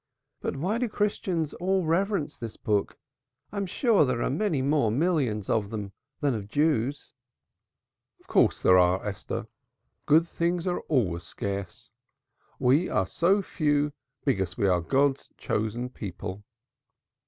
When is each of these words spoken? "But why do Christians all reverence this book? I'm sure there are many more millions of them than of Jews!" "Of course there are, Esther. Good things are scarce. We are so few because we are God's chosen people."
"But 0.41 0.55
why 0.57 0.79
do 0.79 0.89
Christians 0.89 1.53
all 1.53 1.85
reverence 1.85 2.35
this 2.35 2.57
book? 2.57 2.97
I'm 3.51 3.67
sure 3.67 4.03
there 4.03 4.23
are 4.23 4.31
many 4.31 4.63
more 4.63 4.89
millions 4.89 5.47
of 5.47 5.69
them 5.69 5.91
than 6.21 6.33
of 6.33 6.47
Jews!" 6.47 7.13
"Of 8.19 8.25
course 8.25 8.63
there 8.63 8.79
are, 8.79 9.05
Esther. 9.05 9.45
Good 10.07 10.27
things 10.27 10.65
are 10.65 10.81
scarce. 11.19 11.91
We 12.57 12.89
are 12.89 13.05
so 13.05 13.43
few 13.43 13.93
because 14.25 14.57
we 14.57 14.67
are 14.67 14.81
God's 14.81 15.29
chosen 15.37 15.87
people." 15.87 16.45